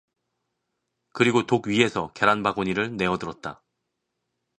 [1.13, 3.63] 그리고 독 위에서 계란 바구니를 내어 들었다.